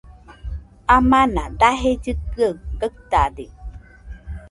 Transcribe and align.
Amana 0.95 1.43
daje 1.59 1.91
llɨkɨaɨ 2.03 2.51
gaɨtade 2.79 3.45